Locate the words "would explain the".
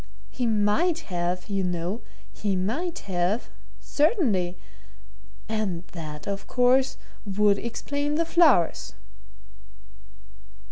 7.23-8.25